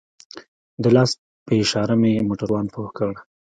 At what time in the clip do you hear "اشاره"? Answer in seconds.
1.63-1.95